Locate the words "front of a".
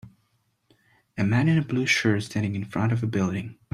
2.65-3.05